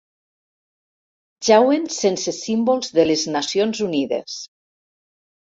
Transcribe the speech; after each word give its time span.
Jauen 1.49 1.85
sense 1.97 2.33
símbols 2.39 2.91
de 3.01 3.07
les 3.11 3.27
Nacions 3.37 3.85
Unides. 3.91 4.41